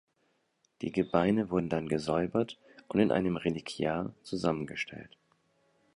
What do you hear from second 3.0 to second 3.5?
einem